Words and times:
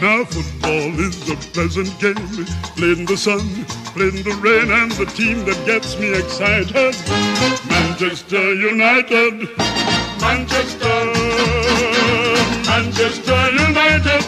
Now 0.00 0.24
football 0.24 0.94
is 1.00 1.28
a 1.28 1.34
pleasant 1.50 1.90
game, 1.98 2.14
played 2.76 2.98
in 2.98 3.04
the 3.04 3.16
sun, 3.16 3.40
played 3.98 4.14
in 4.14 4.22
the 4.22 4.38
rain, 4.38 4.70
and 4.70 4.92
the 4.92 5.06
team 5.06 5.44
that 5.44 5.58
gets 5.66 5.98
me 5.98 6.14
excited, 6.14 6.94
Manchester 7.66 8.54
United, 8.54 9.50
Manchester, 10.22 10.98
Manchester 12.70 13.50
United, 13.50 14.22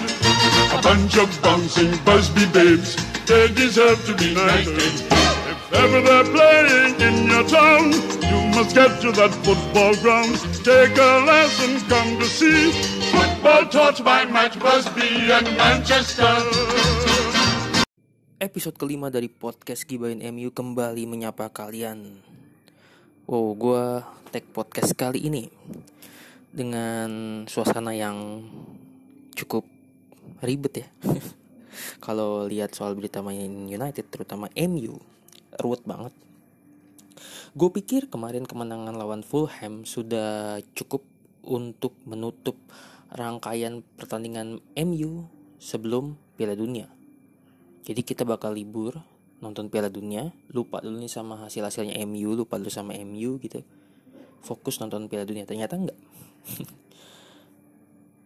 a 0.75 0.83
bunch 0.83 1.17
of 1.19 1.31
bouncing 1.41 1.97
Busby 2.05 2.47
babes, 2.51 2.97
they 3.27 3.47
deserve 3.55 4.05
to 4.07 4.15
be 4.17 4.35
knighted. 4.35 4.75
If 4.75 5.73
ever 5.73 6.01
they're 6.03 6.25
playing 6.25 7.01
in 7.01 7.31
your 7.31 7.47
town, 7.47 7.93
you 8.27 8.59
must 8.59 8.75
get 8.75 9.01
to 9.03 9.13
that 9.13 9.31
football 9.47 9.95
ground, 10.03 10.35
take 10.65 10.99
a 10.99 11.25
lesson, 11.25 11.79
come 11.89 12.19
to 12.19 12.25
see. 12.25 12.90
Football 13.41 13.72
taught 13.72 13.99
by 14.04 14.29
Matt 14.29 14.53
Busby 14.61 15.33
and 15.33 15.49
Manchester. 15.56 16.29
Episode 18.37 18.77
kelima 18.77 19.09
dari 19.09 19.33
podcast 19.33 19.88
Gibain 19.88 20.20
MU 20.28 20.52
kembali 20.52 21.09
menyapa 21.09 21.48
kalian. 21.48 22.20
Wow, 23.24 23.56
gue 23.56 23.84
tag 24.28 24.45
podcast 24.52 24.92
kali 24.92 25.24
ini 25.24 25.48
dengan 26.52 27.41
suasana 27.48 27.97
yang 27.97 28.45
cukup 29.33 29.64
ribet 30.45 30.84
ya. 30.84 30.88
Kalau 32.05 32.45
lihat 32.45 32.77
soal 32.77 32.92
berita 32.92 33.25
main 33.25 33.72
United, 33.72 34.05
terutama 34.12 34.52
MU, 34.52 35.00
ruwet 35.56 35.80
banget. 35.88 36.12
Gue 37.56 37.72
pikir 37.72 38.12
kemarin 38.12 38.45
kemenangan 38.45 39.00
lawan 39.00 39.25
Fulham 39.25 39.88
sudah 39.88 40.61
cukup 40.77 41.09
untuk 41.41 41.97
menutup 42.05 42.61
rangkaian 43.10 43.82
pertandingan 43.98 44.62
MU 44.78 45.27
sebelum 45.59 46.14
Piala 46.38 46.55
Dunia. 46.55 46.87
Jadi 47.83 48.00
kita 48.06 48.23
bakal 48.23 48.55
libur 48.55 49.02
nonton 49.42 49.72
Piala 49.72 49.91
Dunia, 49.91 50.30
lupa 50.53 50.78
dulu 50.78 51.00
nih 51.00 51.11
sama 51.11 51.41
hasil-hasilnya 51.42 51.98
MU, 52.06 52.36
lupa 52.38 52.61
dulu 52.61 52.70
sama 52.70 52.94
MU 53.03 53.41
gitu. 53.42 53.64
Fokus 54.41 54.78
nonton 54.78 55.11
Piala 55.11 55.27
Dunia. 55.27 55.44
Ternyata 55.44 55.75
enggak. 55.77 55.98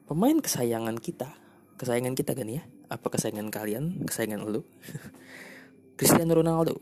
Pemain 0.09 0.37
kesayangan 0.37 1.01
kita, 1.01 1.33
kesayangan 1.81 2.13
kita 2.13 2.37
kan 2.37 2.45
ya? 2.45 2.63
Apa 2.93 3.09
kesayangan 3.09 3.49
kalian? 3.49 4.05
Kesayangan 4.05 4.45
lu? 4.45 4.63
Cristiano 5.99 6.37
Ronaldo 6.37 6.77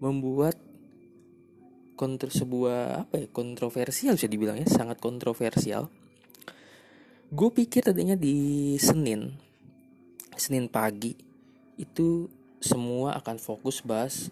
membuat 0.00 0.56
sebuah 1.96 3.08
apa 3.08 3.24
ya 3.24 3.26
kontroversial 3.32 4.20
bisa 4.20 4.28
dibilang 4.28 4.60
ya 4.60 4.68
sangat 4.68 5.00
kontroversial 5.00 5.88
gue 7.26 7.50
pikir 7.50 7.82
tadinya 7.82 8.14
di 8.14 8.74
Senin. 8.78 9.34
Senin 10.38 10.70
pagi 10.70 11.18
itu 11.74 12.30
semua 12.62 13.18
akan 13.18 13.36
fokus 13.42 13.82
bahas 13.82 14.30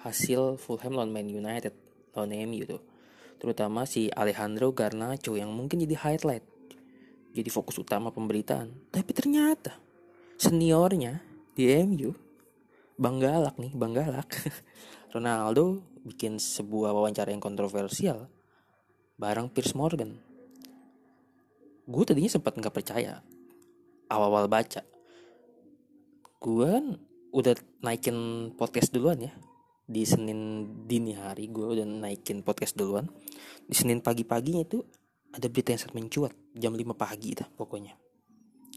hasil 0.00 0.56
Fulham 0.56 0.96
lawan 0.96 1.12
Man 1.12 1.28
United 1.28 1.72
lawan 2.16 2.32
MU 2.48 2.64
tuh 2.64 2.82
terutama 3.40 3.84
si 3.84 4.08
Alejandro 4.08 4.72
Garnacho 4.72 5.36
yang 5.36 5.52
mungkin 5.52 5.84
jadi 5.84 6.00
highlight 6.00 6.44
jadi 7.34 7.50
fokus 7.50 7.82
utama 7.82 8.14
pemberitaan. 8.14 8.70
Tapi 8.94 9.10
ternyata 9.10 9.74
seniornya 10.38 11.20
di 11.52 11.66
MU 11.84 12.14
Bang 12.94 13.18
Galak 13.18 13.58
nih 13.58 13.74
Bang 13.74 13.92
Galak 13.92 14.30
Ronaldo 15.14 15.82
bikin 16.06 16.38
sebuah 16.38 16.94
wawancara 16.94 17.34
yang 17.34 17.42
kontroversial 17.42 18.30
bareng 19.18 19.50
Piers 19.50 19.74
Morgan. 19.74 20.33
Gue 21.84 22.04
tadinya 22.08 22.32
sempat 22.32 22.56
nggak 22.56 22.72
percaya. 22.72 23.20
Awal-awal 24.08 24.48
baca. 24.48 24.80
Gue 26.40 26.64
kan 26.64 26.96
udah 27.28 27.54
naikin 27.84 28.16
podcast 28.56 28.88
duluan 28.88 29.20
ya. 29.28 29.32
Di 29.84 30.08
Senin 30.08 30.64
dini 30.88 31.12
hari 31.12 31.52
gue 31.52 31.76
udah 31.76 31.84
naikin 31.84 32.40
podcast 32.40 32.72
duluan. 32.72 33.04
Di 33.68 33.76
Senin 33.76 34.00
pagi-paginya 34.00 34.64
itu 34.64 34.80
ada 35.28 35.44
berita 35.52 35.76
yang 35.76 35.80
sangat 35.84 35.96
mencuat. 36.00 36.32
Jam 36.56 36.72
5 36.72 36.96
pagi 36.96 37.36
dah 37.36 37.48
pokoknya. 37.52 37.92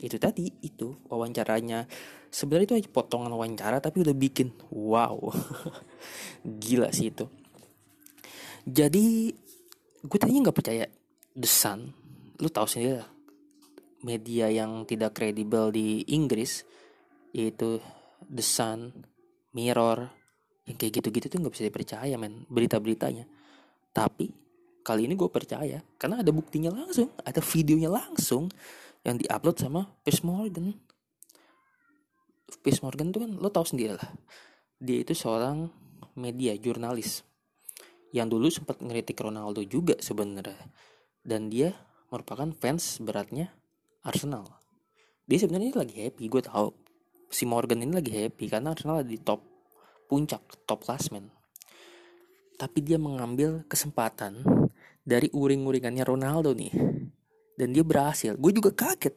Itu 0.03 0.19
tadi 0.19 0.51
itu 0.59 0.91
wawancaranya. 1.07 1.87
Sebenarnya 2.27 2.75
itu 2.75 2.75
aja 2.83 2.89
potongan 2.91 3.31
wawancara 3.31 3.79
tapi 3.79 4.03
udah 4.03 4.11
bikin 4.11 4.51
wow. 4.67 5.31
Gila 6.61 6.91
sih 6.91 7.07
itu. 7.15 7.23
Jadi 8.67 9.31
gue 10.03 10.17
tadinya 10.19 10.51
nggak 10.51 10.57
percaya 10.59 10.91
The 11.39 11.47
Sun 11.47 12.06
lu 12.41 12.49
tahu 12.49 12.67
sendiri 12.69 13.01
lah 13.01 13.09
media 14.05 14.47
yang 14.53 14.85
tidak 14.85 15.17
kredibel 15.17 15.73
di 15.73 16.05
Inggris 16.13 16.61
yaitu 17.33 17.81
The 18.23 18.45
Sun 18.45 18.93
Mirror 19.57 19.99
yang 20.69 20.75
kayak 20.77 21.01
gitu-gitu 21.01 21.27
tuh 21.31 21.39
nggak 21.41 21.53
bisa 21.53 21.65
dipercaya 21.65 22.15
men 22.19 22.45
berita-beritanya 22.47 23.25
tapi 23.89 24.29
kali 24.85 25.09
ini 25.09 25.17
gue 25.19 25.27
percaya 25.27 25.81
karena 25.97 26.21
ada 26.21 26.31
buktinya 26.31 26.71
langsung 26.71 27.11
ada 27.25 27.41
videonya 27.41 27.89
langsung 27.89 28.47
yang 29.07 29.15
diupload 29.15 29.55
sama 29.55 29.87
Piers 30.03 30.19
Morgan. 30.27 30.75
Piers 32.59 32.83
Morgan 32.83 33.15
tuh 33.15 33.23
kan 33.23 33.31
lo 33.39 33.47
tau 33.47 33.63
sendiri 33.63 33.95
lah. 33.95 34.09
Dia 34.75 34.99
itu 34.99 35.15
seorang 35.15 35.71
media 36.19 36.51
jurnalis 36.59 37.23
yang 38.11 38.27
dulu 38.27 38.51
sempat 38.51 38.83
ngeritik 38.83 39.15
Ronaldo 39.15 39.63
juga 39.63 39.95
sebenarnya. 39.99 40.59
Dan 41.23 41.47
dia 41.47 41.71
merupakan 42.07 42.47
fans 42.55 43.03
beratnya 43.03 43.51
Arsenal. 44.03 44.47
Dia 45.27 45.43
sebenarnya 45.43 45.75
lagi 45.75 45.95
happy, 45.99 46.31
gue 46.31 46.43
tahu. 46.43 46.71
Si 47.27 47.43
Morgan 47.43 47.83
ini 47.83 47.91
lagi 47.91 48.15
happy 48.15 48.47
karena 48.47 48.71
Arsenal 48.71 49.03
ada 49.03 49.09
di 49.11 49.19
top 49.19 49.43
puncak, 50.07 50.39
top 50.63 50.87
klasmen. 50.87 51.27
Tapi 52.55 52.79
dia 52.79 52.95
mengambil 52.95 53.67
kesempatan 53.67 54.39
dari 55.03 55.27
uring-uringannya 55.35 56.03
Ronaldo 56.07 56.55
nih. 56.55 56.71
Dan 57.59 57.75
dia 57.75 57.83
berhasil. 57.83 58.39
Gue 58.39 58.55
juga 58.55 58.71
kaget. 58.71 59.13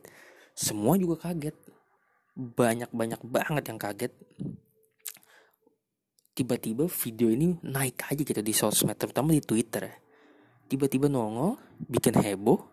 Semua 0.52 0.98
juga 0.98 1.30
kaget. 1.30 1.54
Banyak 2.34 2.90
banyak 2.90 3.20
banget 3.22 3.64
yang 3.70 3.78
kaget. 3.78 4.12
Tiba-tiba 6.34 6.90
video 6.90 7.28
ini 7.30 7.54
naik 7.62 8.10
aja 8.10 8.18
gitu 8.18 8.40
di 8.42 8.54
sosmed 8.56 8.96
terutama 8.98 9.30
di 9.36 9.44
twitter 9.44 10.10
tiba-tiba 10.70 11.10
nongol 11.10 11.58
bikin 11.90 12.14
heboh 12.14 12.69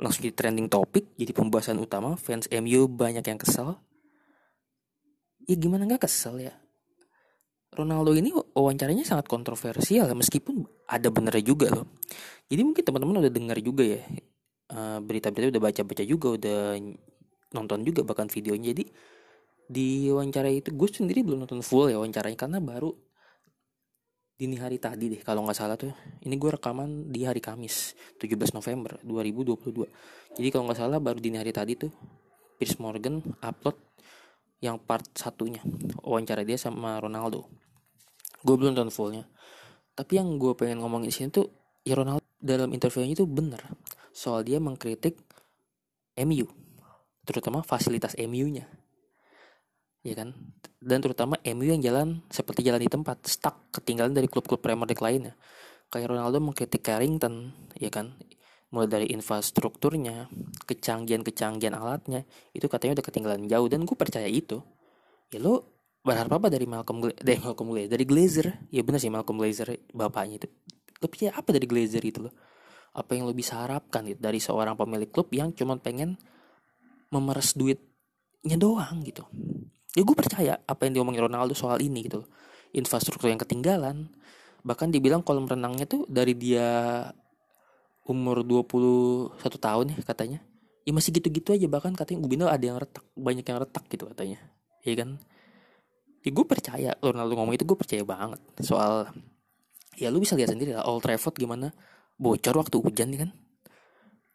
langsung 0.00 0.24
jadi 0.24 0.34
trending 0.34 0.68
topik 0.70 1.12
jadi 1.16 1.32
pembahasan 1.34 1.80
utama 1.80 2.16
fans 2.16 2.48
MU 2.48 2.88
banyak 2.88 3.24
yang 3.24 3.40
kesel. 3.40 3.76
Ya 5.48 5.56
gimana 5.58 5.88
nggak 5.88 6.06
kesel 6.06 6.38
ya? 6.38 6.54
Ronaldo 7.72 8.12
ini 8.12 8.32
wawancaranya 8.32 9.02
sangat 9.02 9.32
kontroversial 9.32 10.12
meskipun 10.12 10.68
ada 10.86 11.08
benernya 11.08 11.40
juga 11.40 11.72
loh. 11.72 11.88
Jadi 12.52 12.60
mungkin 12.62 12.84
teman-teman 12.84 13.24
udah 13.24 13.32
dengar 13.32 13.56
juga 13.64 13.96
ya 13.96 14.04
Eh, 14.72 14.98
berita-berita 15.04 15.52
udah 15.52 15.62
baca-baca 15.68 16.02
juga 16.08 16.28
udah 16.40 16.60
nonton 17.52 17.84
juga 17.84 18.00
bahkan 18.08 18.32
videonya. 18.32 18.72
Jadi 18.72 18.84
di 19.68 20.08
wawancara 20.08 20.48
itu 20.48 20.72
gue 20.72 20.88
sendiri 20.88 21.20
belum 21.20 21.44
nonton 21.44 21.60
full 21.60 21.92
ya 21.92 22.00
wawancaranya 22.00 22.38
karena 22.40 22.58
baru 22.60 22.88
dini 24.42 24.58
hari 24.58 24.82
tadi 24.82 25.06
deh 25.06 25.22
kalau 25.22 25.46
nggak 25.46 25.54
salah 25.54 25.78
tuh 25.78 25.94
ini 26.26 26.34
gue 26.34 26.50
rekaman 26.50 27.14
di 27.14 27.22
hari 27.22 27.38
Kamis 27.38 27.94
17 28.18 28.58
November 28.58 28.98
2022 29.06 30.34
jadi 30.34 30.48
kalau 30.50 30.66
nggak 30.66 30.78
salah 30.82 30.98
baru 30.98 31.22
dini 31.22 31.38
hari 31.38 31.54
tadi 31.54 31.78
tuh 31.78 31.94
Piers 32.58 32.74
Morgan 32.82 33.22
upload 33.38 33.78
yang 34.62 34.78
part 34.78 35.02
satunya 35.18 35.58
wawancara 36.06 36.46
dia 36.46 36.54
sama 36.54 37.02
Ronaldo. 37.02 37.50
Gue 38.46 38.54
belum 38.54 38.72
nonton 38.72 38.94
fullnya. 38.94 39.26
Tapi 39.92 40.22
yang 40.22 40.38
gue 40.38 40.54
pengen 40.54 40.78
ngomongin 40.78 41.10
di 41.10 41.14
sini 41.14 41.28
tuh 41.34 41.50
ya 41.82 41.98
Ronaldo 41.98 42.22
dalam 42.38 42.70
interviewnya 42.70 43.18
itu 43.18 43.26
bener. 43.26 43.58
Soal 44.14 44.46
dia 44.46 44.62
mengkritik 44.62 45.18
MU, 46.22 46.46
terutama 47.26 47.66
fasilitas 47.66 48.14
MU-nya. 48.14 48.70
Ya 50.02 50.18
kan? 50.18 50.34
Dan 50.82 50.98
terutama 50.98 51.38
MU 51.46 51.66
yang 51.66 51.78
jalan 51.78 52.26
seperti 52.26 52.66
jalan 52.66 52.82
di 52.82 52.90
tempat, 52.90 53.22
stuck, 53.26 53.70
ketinggalan 53.70 54.10
dari 54.10 54.26
klub-klub 54.26 54.58
Premier 54.58 54.90
League 54.90 55.02
lainnya. 55.02 55.34
Kayak 55.90 56.10
Ronaldo 56.10 56.42
mengkritik 56.42 56.82
Carrington, 56.82 57.54
ya 57.78 57.88
kan? 57.88 58.18
Mulai 58.74 58.88
dari 58.88 59.06
infrastrukturnya, 59.14 60.26
kecanggihan-kecanggihan 60.66 61.76
alatnya, 61.76 62.26
itu 62.56 62.66
katanya 62.66 62.98
udah 62.98 63.06
ketinggalan 63.06 63.42
jauh 63.46 63.68
dan 63.70 63.84
gue 63.86 63.94
percaya 63.94 64.26
itu. 64.26 64.58
Ya 65.30 65.38
lo 65.38 65.70
berharap 66.02 66.42
apa 66.42 66.50
dari 66.50 66.66
Malcolm 66.66 66.98
Gla 66.98 67.14
dari 67.14 67.38
Malcolm 67.38 67.70
Glazer, 67.70 67.90
dari 67.94 68.04
Glazer? 68.08 68.46
Ya 68.74 68.82
benar 68.82 68.98
sih 68.98 69.12
Malcolm 69.12 69.38
Glazer 69.38 69.76
bapaknya 69.94 70.42
itu. 70.42 70.48
Lo 70.98 71.06
pikir 71.06 71.30
apa 71.30 71.52
dari 71.54 71.68
Glazer 71.68 72.02
itu 72.02 72.26
loh? 72.26 72.34
apa 72.92 73.16
yang 73.16 73.24
lo 73.24 73.32
bisa 73.32 73.64
harapkan 73.64 74.04
gitu 74.04 74.20
dari 74.20 74.36
seorang 74.36 74.76
pemilik 74.76 75.08
klub 75.08 75.32
yang 75.32 75.56
cuma 75.56 75.80
pengen 75.80 76.20
memeras 77.08 77.56
duitnya 77.56 78.56
doang 78.60 79.00
gitu 79.00 79.24
ya 79.92 80.02
gue 80.02 80.16
percaya 80.16 80.56
apa 80.64 80.88
yang 80.88 81.00
diomongin 81.00 81.28
Ronaldo 81.28 81.52
soal 81.52 81.80
ini 81.84 82.08
gitu 82.08 82.24
infrastruktur 82.72 83.28
yang 83.28 83.40
ketinggalan. 83.40 84.08
Bahkan 84.64 84.90
dibilang 84.90 85.20
kolam 85.20 85.46
renangnya 85.46 85.84
tuh 85.84 86.08
dari 86.08 86.32
dia 86.34 87.08
umur 88.08 88.42
21 88.42 89.38
tahun 89.38 89.84
ya 89.94 89.96
katanya. 90.02 90.38
Ya 90.82 90.90
masih 90.90 91.14
gitu-gitu 91.14 91.54
aja. 91.54 91.68
Bahkan 91.68 91.94
katanya 91.94 92.18
gue 92.24 92.30
bilang 92.32 92.50
ada 92.50 92.64
yang 92.64 92.80
retak 92.80 93.04
banyak 93.14 93.44
yang 93.46 93.58
retak 93.62 93.84
gitu 93.92 94.08
katanya. 94.10 94.40
Ya 94.82 94.94
kan? 94.98 95.20
Ya 96.22 96.30
gue 96.32 96.46
percaya 96.46 96.90
Ronaldo 96.98 97.38
ngomong 97.38 97.54
itu 97.54 97.66
gue 97.66 97.78
percaya 97.78 98.02
banget 98.06 98.40
soal 98.62 99.10
ya 99.98 100.08
lu 100.08 100.22
bisa 100.22 100.38
lihat 100.38 100.54
sendiri 100.54 100.72
lah 100.72 100.88
Old 100.88 101.04
Trafford 101.04 101.36
gimana. 101.36 101.70
Bocor 102.16 102.54
waktu 102.54 102.78
hujan 102.78 103.10
nih 103.12 103.20
kan? 103.26 103.30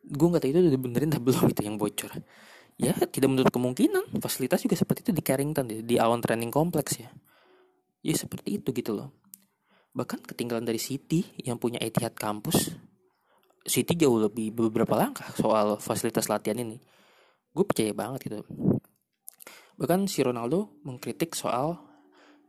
Gue 0.08 0.28
nggak 0.28 0.44
tahu 0.44 0.52
itu 0.52 0.60
udah 0.72 0.82
benerin 0.82 1.10
tapi 1.12 1.24
belum 1.32 1.52
itu 1.52 1.62
yang 1.64 1.76
bocor 1.80 2.12
ya 2.78 2.94
tidak 3.10 3.30
menurut 3.34 3.50
kemungkinan 3.50 4.22
fasilitas 4.22 4.62
juga 4.62 4.78
seperti 4.78 5.10
itu 5.10 5.12
di 5.14 5.24
Carrington 5.26 5.66
di, 5.66 5.96
awan 5.98 6.22
training 6.22 6.54
kompleks 6.54 7.02
ya 7.02 7.10
ya 8.06 8.14
seperti 8.14 8.62
itu 8.62 8.70
gitu 8.74 8.94
loh 8.94 9.10
bahkan 9.98 10.22
ketinggalan 10.22 10.62
dari 10.62 10.78
City 10.78 11.26
yang 11.42 11.58
punya 11.58 11.82
Etihad 11.82 12.14
kampus 12.14 12.78
City 13.68 14.00
jauh 14.00 14.16
lebih 14.16 14.56
beberapa 14.56 14.96
langkah 14.96 15.28
soal 15.36 15.76
fasilitas 15.84 16.32
latihan 16.32 16.56
ini. 16.64 16.80
Gue 17.52 17.68
percaya 17.68 17.92
banget 17.92 18.32
gitu. 18.32 18.40
Bahkan 19.76 20.08
si 20.08 20.24
Ronaldo 20.24 20.80
mengkritik 20.88 21.36
soal 21.36 21.76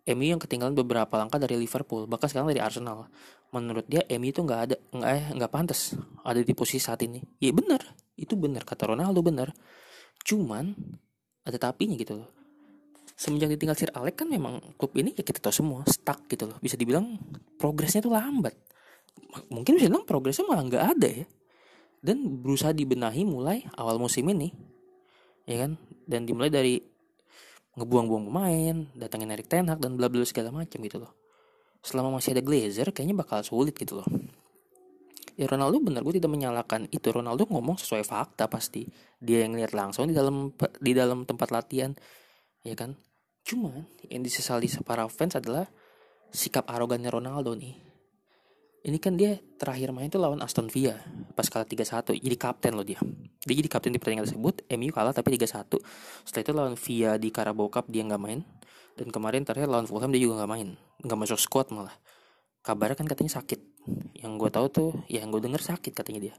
MU 0.08 0.24
yang 0.24 0.40
ketinggalan 0.40 0.72
beberapa 0.72 1.18
langkah 1.20 1.36
dari 1.36 1.58
Liverpool, 1.58 2.08
bahkan 2.08 2.30
sekarang 2.30 2.48
dari 2.54 2.62
Arsenal. 2.62 3.10
Menurut 3.52 3.84
dia 3.90 4.06
MU 4.16 4.30
itu 4.30 4.40
nggak 4.40 4.60
ada 4.62 4.76
nggak 4.94 5.10
eh 5.10 5.24
nggak 5.36 5.50
pantas 5.52 5.98
ada 6.22 6.40
di 6.40 6.54
posisi 6.54 6.80
saat 6.80 7.02
ini. 7.04 7.20
Ya 7.42 7.50
benar, 7.52 7.82
itu 8.14 8.38
benar 8.38 8.62
kata 8.64 8.94
Ronaldo 8.94 9.20
benar. 9.20 9.52
Cuman 10.24 10.74
ada 11.44 11.58
tapinya 11.58 11.96
gitu 11.96 12.22
loh. 12.22 12.30
Semenjak 13.18 13.50
ditinggal 13.50 13.74
Sir 13.74 13.90
Alex 13.98 14.14
kan 14.14 14.28
memang 14.30 14.62
klub 14.78 14.94
ini 14.94 15.10
ya 15.10 15.26
kita 15.26 15.42
tahu 15.42 15.50
semua 15.50 15.82
stuck 15.90 16.30
gitu 16.30 16.46
loh. 16.46 16.58
Bisa 16.62 16.78
dibilang 16.78 17.18
progresnya 17.58 17.98
tuh 17.98 18.14
lambat. 18.14 18.54
Mungkin 19.50 19.74
bisa 19.74 19.90
bilang 19.90 20.06
progresnya 20.06 20.46
malah 20.46 20.62
nggak 20.66 20.84
ada 20.98 21.08
ya. 21.10 21.26
Dan 21.98 22.38
berusaha 22.38 22.70
dibenahi 22.70 23.26
mulai 23.26 23.66
awal 23.74 23.98
musim 23.98 24.22
ini 24.30 24.54
ya 25.50 25.66
kan? 25.66 25.74
Dan 26.06 26.30
dimulai 26.30 26.52
dari 26.52 26.78
ngebuang-buang 27.74 28.30
pemain 28.30 28.76
datangin 28.94 29.34
Erik 29.34 29.50
Ten 29.50 29.66
Hag 29.66 29.82
dan 29.82 29.98
bla 29.98 30.06
bla 30.06 30.22
segala 30.22 30.54
macam 30.54 30.78
gitu 30.78 31.02
loh. 31.02 31.10
Selama 31.82 32.22
masih 32.22 32.38
ada 32.38 32.42
Glazer 32.42 32.94
kayaknya 32.94 33.18
bakal 33.18 33.42
sulit 33.42 33.74
gitu 33.74 33.98
loh 33.98 34.08
ya 35.38 35.46
Ronaldo 35.46 35.78
benar 35.78 36.02
gue 36.02 36.18
tidak 36.18 36.34
menyalahkan. 36.34 36.90
Itu 36.90 37.14
Ronaldo 37.14 37.46
ngomong 37.46 37.78
sesuai 37.78 38.02
fakta 38.02 38.50
pasti. 38.50 38.82
Dia 39.22 39.46
yang 39.46 39.54
lihat 39.54 39.70
langsung 39.70 40.10
di 40.10 40.14
dalam 40.14 40.50
di 40.82 40.92
dalam 40.92 41.22
tempat 41.22 41.54
latihan. 41.54 41.94
Ya 42.66 42.74
kan? 42.74 42.98
Cuman 43.46 43.86
yang 44.10 44.26
disesali 44.26 44.66
para 44.82 45.06
fans 45.06 45.38
adalah 45.38 45.70
sikap 46.34 46.66
arogannya 46.66 47.08
Ronaldo 47.08 47.54
nih. 47.54 47.86
Ini 48.78 48.98
kan 48.98 49.14
dia 49.18 49.38
terakhir 49.58 49.90
main 49.90 50.10
tuh 50.10 50.22
lawan 50.22 50.38
Aston 50.42 50.70
Villa 50.70 50.94
pas 51.34 51.44
kalah 51.50 51.66
3-1 51.66 52.18
jadi 52.18 52.36
kapten 52.38 52.72
loh 52.74 52.86
dia. 52.86 52.98
Dia 53.42 53.54
jadi 53.58 53.70
kapten 53.70 53.90
di 53.94 53.98
pertandingan 53.98 54.26
tersebut 54.26 54.66
MU 54.74 54.90
kalah 54.94 55.14
tapi 55.14 55.34
3-1 55.34 55.70
setelah 56.26 56.42
itu 56.42 56.52
lawan 56.54 56.74
Villa 56.78 57.12
di 57.18 57.28
Carabao 57.30 57.70
Cup 57.70 57.86
dia 57.86 58.02
nggak 58.02 58.22
main. 58.22 58.42
Dan 58.98 59.14
kemarin 59.14 59.46
terakhir 59.46 59.70
lawan 59.70 59.86
Fulham 59.86 60.10
dia 60.10 60.18
juga 60.18 60.42
nggak 60.42 60.50
main. 60.50 60.74
Nggak 61.06 61.18
masuk 61.22 61.38
squad 61.38 61.70
malah. 61.70 61.94
Kabarnya 62.66 62.98
kan 62.98 63.06
katanya 63.06 63.38
sakit 63.38 63.77
yang 64.18 64.36
gue 64.36 64.50
tahu 64.50 64.66
tuh 64.68 64.90
ya 65.06 65.22
yang 65.22 65.30
gue 65.30 65.42
denger 65.42 65.62
sakit 65.62 65.92
katanya 65.94 66.30
dia. 66.30 66.34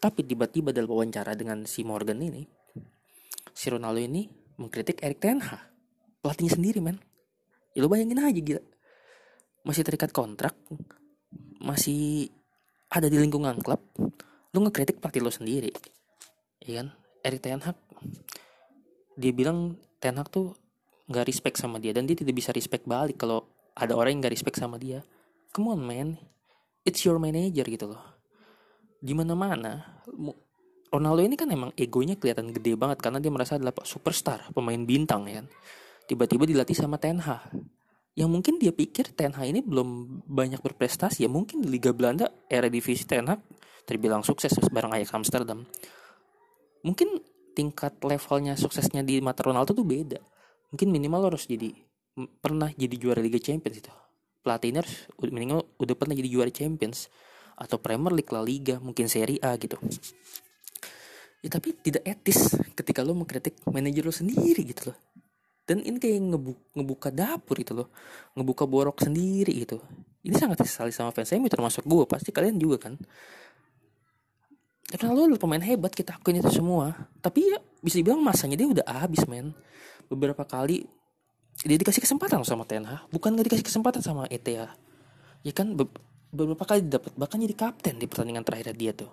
Tapi 0.00 0.24
tiba-tiba 0.24 0.72
dalam 0.72 0.88
wawancara 0.88 1.36
dengan 1.36 1.64
si 1.68 1.84
Morgan 1.84 2.20
ini 2.20 2.44
si 3.52 3.66
Ronaldo 3.68 4.00
ini 4.00 4.28
mengkritik 4.56 5.00
Erik 5.04 5.20
Ten 5.20 5.40
Hag. 5.40 5.60
Pelatihnya 6.20 6.52
sendiri 6.56 6.84
men. 6.84 7.00
Ya 7.72 7.80
lo 7.80 7.88
bayangin 7.88 8.20
aja 8.20 8.40
gila. 8.40 8.62
Masih 9.64 9.84
terikat 9.84 10.12
kontrak 10.12 10.56
masih 11.60 12.32
ada 12.88 13.06
di 13.06 13.20
lingkungan 13.20 13.60
klub 13.60 13.84
lu 14.50 14.58
ngekritik 14.64 14.98
pelatih 14.98 15.22
lo 15.22 15.30
sendiri. 15.30 15.70
Iya 16.64 16.82
kan? 16.82 16.88
Erik 17.20 17.40
Ten 17.44 17.60
Hag 17.60 17.76
dia 19.20 19.32
bilang 19.36 19.76
Ten 20.00 20.16
Hag 20.16 20.32
tuh 20.32 20.56
nggak 21.10 21.26
respect 21.28 21.56
sama 21.60 21.76
dia 21.76 21.92
dan 21.92 22.08
dia 22.08 22.16
tidak 22.16 22.32
bisa 22.32 22.50
respect 22.54 22.88
balik 22.88 23.20
kalau 23.20 23.44
ada 23.76 23.92
orang 23.92 24.16
yang 24.16 24.20
nggak 24.24 24.34
respect 24.34 24.56
sama 24.56 24.80
dia 24.80 25.04
come 25.50 25.74
on 25.74 25.82
man. 25.82 26.18
It's 26.86 27.04
your 27.04 27.20
manager 27.20 27.66
gitu 27.66 27.92
loh. 27.92 28.02
Di 29.00 29.12
mana 29.12 29.36
mana 29.36 30.02
Ronaldo 30.90 31.22
ini 31.22 31.38
kan 31.38 31.46
emang 31.52 31.70
egonya 31.78 32.18
kelihatan 32.18 32.50
gede 32.50 32.74
banget 32.74 32.98
karena 32.98 33.22
dia 33.22 33.30
merasa 33.30 33.54
adalah 33.54 33.70
superstar 33.86 34.50
pemain 34.50 34.80
bintang 34.82 35.28
ya 35.30 35.42
kan? 35.42 35.46
Tiba-tiba 36.10 36.42
dilatih 36.48 36.74
sama 36.74 36.98
Ten 36.98 37.22
Hag. 37.22 37.54
Yang 38.18 38.30
mungkin 38.34 38.54
dia 38.58 38.74
pikir 38.74 39.14
Ten 39.14 39.30
Hag 39.30 39.46
ini 39.46 39.62
belum 39.62 40.22
banyak 40.26 40.58
berprestasi. 40.58 41.22
Ya 41.22 41.30
mungkin 41.30 41.62
di 41.62 41.70
Liga 41.70 41.94
Belanda 41.94 42.26
era 42.50 42.66
divisi 42.66 43.06
Ten 43.06 43.30
Hag 43.30 43.38
terbilang 43.86 44.26
sukses 44.26 44.50
bareng 44.70 44.90
Ajax 44.90 45.14
Amsterdam. 45.14 45.62
Mungkin 46.82 47.22
tingkat 47.54 48.02
levelnya 48.02 48.58
suksesnya 48.58 49.06
di 49.06 49.22
mata 49.22 49.46
Ronaldo 49.46 49.70
tuh 49.70 49.86
beda. 49.86 50.18
Mungkin 50.74 50.90
minimal 50.90 51.30
harus 51.30 51.46
jadi 51.46 51.70
pernah 52.42 52.74
jadi 52.74 52.98
juara 52.98 53.22
Liga 53.22 53.38
Champions 53.38 53.78
itu 53.78 53.92
harus 54.44 55.08
minimal 55.30 55.68
udah 55.76 55.94
pernah 55.96 56.16
jadi 56.16 56.28
juara 56.28 56.52
Champions 56.52 57.12
atau 57.60 57.76
Premier 57.76 58.16
League 58.16 58.32
La 58.32 58.40
Liga 58.40 58.80
mungkin 58.80 59.06
Serie 59.06 59.36
A 59.44 59.52
gitu. 59.60 59.76
Ya 61.40 61.48
tapi 61.48 61.76
tidak 61.76 62.04
etis 62.04 62.56
ketika 62.76 63.00
lo 63.00 63.16
mengkritik 63.16 63.56
manajer 63.68 64.04
lo 64.04 64.12
sendiri 64.12 64.64
gitu 64.64 64.92
loh. 64.92 64.98
Dan 65.64 65.84
ini 65.86 66.02
kayak 66.02 66.18
ngebu 66.34 66.52
ngebuka 66.76 67.08
dapur 67.14 67.56
itu 67.60 67.72
loh 67.76 67.88
ngebuka 68.34 68.64
borok 68.64 69.04
sendiri 69.04 69.64
gitu. 69.64 69.80
Ini 70.24 70.36
sangat 70.36 70.64
disesali 70.64 70.92
sama 70.92 71.14
fans 71.14 71.32
saya 71.32 71.40
termasuk 71.48 71.84
gue 71.84 72.04
pasti 72.04 72.32
kalian 72.32 72.60
juga 72.60 72.90
kan. 72.90 72.94
Karena 74.90 75.14
lo 75.14 75.38
pemain 75.38 75.62
hebat 75.62 75.94
kita 75.94 76.18
akuin 76.18 76.42
itu 76.42 76.50
semua. 76.50 76.92
Tapi 77.22 77.54
ya 77.54 77.62
bisa 77.78 78.02
dibilang 78.02 78.20
masanya 78.20 78.58
dia 78.58 78.66
udah 78.66 78.84
habis 78.90 79.22
men. 79.30 79.54
Beberapa 80.10 80.42
kali 80.42 80.84
dia 81.60 81.76
dikasih 81.76 82.00
kesempatan 82.00 82.40
sama 82.44 82.64
TNH 82.64 83.12
bukan 83.12 83.36
gak 83.36 83.46
dikasih 83.52 83.66
kesempatan 83.66 84.00
sama 84.00 84.24
ETA 84.32 84.72
ya 85.44 85.52
kan 85.52 85.76
be 85.76 85.88
beberapa 86.30 86.62
kali 86.62 86.86
dapat 86.86 87.12
bahkan 87.18 87.42
jadi 87.42 87.54
kapten 87.58 87.98
di 87.98 88.06
pertandingan 88.06 88.46
terakhir 88.46 88.74
dia 88.78 88.94
tuh. 88.94 89.10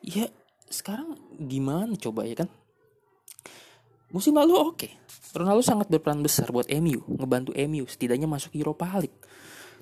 Ya 0.00 0.30
sekarang 0.70 1.18
gimana 1.34 1.98
coba 1.98 2.22
ya 2.24 2.38
kan? 2.38 2.48
Musim 4.14 4.38
lalu 4.38 4.54
oke. 4.54 4.78
Okay. 4.78 4.92
Ronaldo 5.36 5.60
sangat 5.60 5.92
berperan 5.92 6.24
besar 6.24 6.48
buat 6.48 6.70
MU 6.72 7.04
ngebantu 7.04 7.52
MU 7.52 7.84
setidaknya 7.84 8.30
masuk 8.30 8.54
Europa 8.54 8.86
League. 8.96 9.18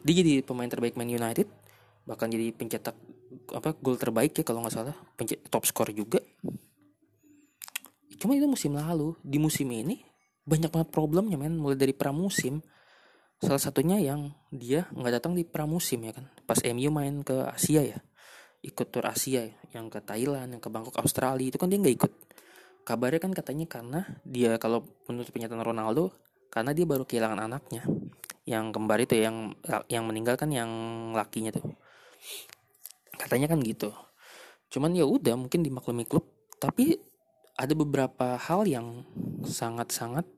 Dia 0.03 0.15
jadi 0.25 0.33
pemain 0.43 0.67
terbaik 0.67 0.97
Man 0.97 1.13
United 1.13 1.47
bahkan 2.07 2.31
jadi 2.31 2.51
pencetak 2.55 2.97
apa 3.53 3.75
gol 3.79 4.01
terbaik 4.01 4.33
ya 4.35 4.43
kalau 4.43 4.65
nggak 4.65 4.75
salah. 4.75 4.97
Pencetak 5.15 5.47
top 5.53 5.69
skor 5.69 5.93
juga. 5.93 6.25
Cuma 8.17 8.33
itu 8.33 8.49
musim 8.49 8.73
lalu. 8.73 9.13
Di 9.21 9.37
musim 9.37 9.69
ini 9.69 10.01
banyak 10.47 10.71
banget 10.71 10.89
problemnya 10.95 11.37
men. 11.37 11.59
Mulai 11.59 11.77
dari 11.77 11.93
pramusim. 11.93 12.63
Salah 13.37 13.61
satunya 13.61 14.01
yang 14.01 14.33
dia 14.49 14.89
nggak 14.95 15.21
datang 15.21 15.37
di 15.37 15.45
pramusim 15.45 16.01
ya 16.07 16.17
kan? 16.17 16.31
Pas 16.49 16.57
MU 16.65 16.89
main 16.89 17.21
ke 17.21 17.37
Asia 17.53 17.85
ya. 17.85 17.99
Ikut 18.65 18.89
tur 18.89 19.05
Asia 19.05 19.45
ya. 19.45 19.55
yang 19.77 19.93
ke 19.93 20.01
Thailand 20.01 20.57
yang 20.57 20.63
ke 20.63 20.73
Bangkok 20.73 20.97
Australia 20.97 21.53
itu 21.53 21.61
kan 21.61 21.69
dia 21.69 21.77
nggak 21.77 21.97
ikut. 22.01 22.13
Kabarnya 22.87 23.21
kan 23.21 23.33
katanya 23.35 23.67
karena 23.67 24.01
dia 24.23 24.57
kalau 24.63 24.87
menurut 25.11 25.29
pernyataan 25.29 25.61
Ronaldo 25.61 26.15
karena 26.49 26.73
dia 26.73 26.87
baru 26.89 27.05
kehilangan 27.05 27.45
anaknya. 27.45 27.83
Yang 28.47 28.65
kembar 28.73 29.03
itu 29.03 29.19
yang 29.19 29.53
yang 29.91 30.07
meninggal 30.07 30.39
kan 30.39 30.49
yang 30.49 30.71
lakinya 31.13 31.53
tuh. 31.53 31.67
Katanya 33.19 33.51
kan 33.51 33.59
gitu. 33.61 33.91
Cuman 34.71 34.95
ya 34.95 35.05
udah 35.05 35.35
mungkin 35.35 35.67
dimaklumi 35.67 36.07
klub. 36.07 36.25
Tapi 36.57 36.97
ada 37.57 37.73
beberapa 37.73 38.37
hal 38.37 38.69
yang 38.69 39.09
sangat-sangat 39.45 40.29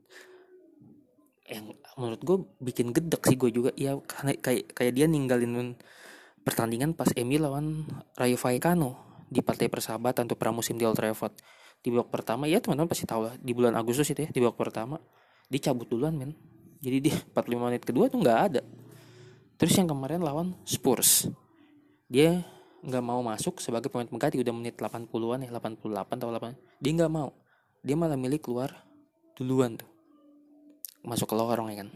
yang 1.49 1.75
menurut 1.99 2.21
gue 2.23 2.37
bikin 2.63 2.95
gedek 2.95 3.27
sih 3.27 3.35
gue 3.35 3.51
juga. 3.51 3.71
Ya 3.75 3.99
kayak 3.99 4.39
kayak 4.39 4.65
kayak 4.71 4.93
dia 4.95 5.07
ninggalin 5.11 5.75
pertandingan 6.47 6.95
pas 6.95 7.11
Emi 7.19 7.43
lawan 7.43 7.85
Rayo 8.15 8.39
Vallecano 8.39 9.23
di 9.29 9.43
partai 9.43 9.67
persahabatan 9.67 10.31
untuk 10.31 10.39
pramusim 10.39 10.79
di 10.79 10.87
Old 10.87 10.97
Trafford. 10.97 11.35
Di 11.83 11.91
babak 11.91 12.11
pertama 12.11 12.47
ya 12.47 12.63
teman-teman 12.63 12.91
pasti 12.91 13.07
tahu 13.07 13.31
lah 13.31 13.35
di 13.39 13.53
bulan 13.55 13.75
Agustus 13.75 14.11
itu 14.11 14.27
ya 14.27 14.31
di 14.31 14.39
babak 14.39 14.59
pertama 14.59 15.03
dicabut 15.51 15.91
duluan 15.91 16.15
men. 16.15 16.33
Jadi 16.79 16.99
di 17.03 17.11
45 17.11 17.35
menit 17.67 17.83
kedua 17.83 18.07
tuh 18.07 18.23
nggak 18.23 18.39
ada. 18.53 18.63
Terus 19.59 19.75
yang 19.75 19.91
kemarin 19.91 20.23
lawan 20.23 20.55
Spurs. 20.63 21.27
Dia 22.07 22.47
nggak 22.79 23.05
mau 23.05 23.21
masuk 23.21 23.59
sebagai 23.59 23.91
pemain 23.91 24.07
pengganti 24.07 24.39
udah 24.39 24.55
menit 24.55 24.79
80-an 24.79 25.43
ya 25.43 25.51
88 25.51 26.15
atau 26.15 26.31
8 26.31 26.79
dia 26.79 26.93
nggak 26.95 27.13
mau. 27.13 27.35
Dia 27.83 27.95
malah 27.95 28.19
milih 28.19 28.39
keluar 28.43 28.71
duluan 29.39 29.79
tuh. 29.79 29.89
Masuk 31.03 31.31
ke 31.31 31.35
lorong 31.35 31.71
ya 31.75 31.87
kan. 31.87 31.89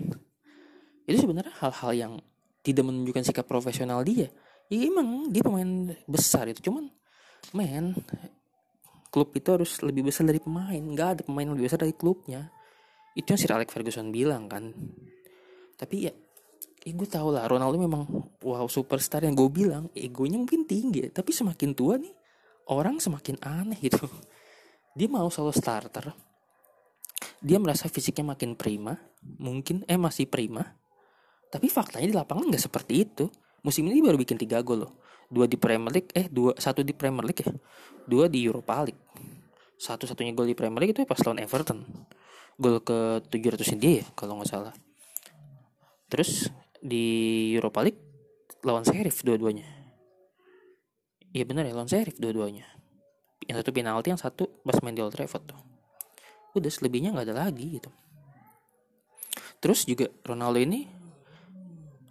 Itu 1.07 1.27
sebenarnya 1.27 1.55
hal-hal 1.59 1.93
yang 1.95 2.13
tidak 2.63 2.87
menunjukkan 2.87 3.23
sikap 3.27 3.47
profesional 3.47 4.07
dia. 4.07 4.31
Ya 4.71 4.79
emang 4.87 5.31
dia 5.31 5.43
pemain 5.43 5.91
besar 6.07 6.47
itu. 6.51 6.71
Cuman 6.71 6.91
men 7.53 7.99
klub 9.13 9.35
itu 9.35 9.49
harus 9.51 9.83
lebih 9.83 10.07
besar 10.07 10.25
dari 10.25 10.39
pemain. 10.39 10.79
Nggak 10.79 11.09
ada 11.19 11.23
pemain 11.27 11.51
lebih 11.51 11.67
besar 11.67 11.83
dari 11.83 11.95
klubnya. 11.95 12.49
Itu 13.13 13.35
yang 13.35 13.41
Sir 13.43 13.53
Alex 13.53 13.75
Ferguson 13.75 14.15
bilang 14.15 14.47
kan. 14.47 14.73
Tapi 15.77 16.09
ya 16.09 16.13
ya 16.83 16.93
gue 16.95 17.09
tau 17.11 17.31
lah 17.31 17.47
Ronaldo 17.47 17.79
memang 17.79 18.07
wow 18.43 18.67
superstar 18.67 19.25
yang 19.25 19.39
gue 19.39 19.49
bilang 19.49 19.89
egonya 19.95 20.39
mungkin 20.39 20.67
tinggi 20.67 21.09
tapi 21.11 21.31
semakin 21.31 21.73
tua 21.73 21.97
nih 21.99 22.13
orang 22.71 22.99
semakin 22.99 23.39
aneh 23.43 23.79
gitu. 23.81 24.07
Dia 24.99 25.09
mau 25.09 25.33
selalu 25.33 25.55
starter 25.57 26.07
dia 27.43 27.59
merasa 27.59 27.91
fisiknya 27.91 28.39
makin 28.39 28.55
prima 28.55 28.95
mungkin 29.43 29.83
eh 29.91 29.99
masih 29.99 30.31
prima 30.31 30.63
tapi 31.53 31.69
faktanya 31.69 32.09
di 32.09 32.17
lapangan 32.17 32.49
nggak 32.49 32.65
seperti 32.65 33.05
itu. 33.05 33.29
Musim 33.61 33.85
ini 33.93 34.01
baru 34.01 34.17
bikin 34.17 34.41
tiga 34.41 34.65
gol 34.65 34.89
loh. 34.89 35.05
Dua 35.29 35.45
di 35.45 35.61
Premier 35.61 35.93
League 35.93 36.11
eh 36.17 36.25
dua 36.33 36.57
satu 36.57 36.81
di 36.81 36.97
Premier 36.97 37.29
League 37.29 37.45
ya 37.45 37.53
dua 38.09 38.25
di 38.25 38.41
Europa 38.41 38.89
League. 38.89 39.03
Satu 39.77 40.09
satunya 40.09 40.33
gol 40.33 40.49
di 40.49 40.57
Premier 40.57 40.81
League 40.81 40.97
itu 40.97 41.05
pas 41.05 41.21
lawan 41.21 41.45
Everton. 41.45 41.85
Gol 42.57 42.81
ke 42.81 43.21
700 43.29 43.77
dia 43.77 44.01
ya 44.01 44.07
kalau 44.17 44.41
nggak 44.41 44.49
salah. 44.49 44.73
Terus 46.09 46.49
di 46.81 47.05
Europa 47.53 47.85
League 47.85 48.01
lawan 48.61 48.85
Sheriff 48.85 49.25
dua-duanya. 49.25 49.65
Iya 51.33 51.49
benar 51.49 51.65
ya 51.65 51.73
lawan 51.73 51.89
Sheriff 51.89 52.21
dua-duanya. 52.21 52.69
Yang 53.49 53.65
satu 53.65 53.71
penalti 53.73 54.09
yang 54.13 54.21
satu 54.21 54.45
pas 54.63 54.77
main 54.85 54.93
di 54.93 55.01
Old 55.01 55.17
Trafford 55.17 55.49
tuh. 55.49 55.61
Udah 56.53 56.69
selebihnya 56.69 57.17
nggak 57.17 57.33
ada 57.33 57.49
lagi 57.49 57.81
gitu. 57.81 57.89
Terus 59.63 59.87
juga 59.89 60.11
Ronaldo 60.27 60.59
ini 60.61 60.85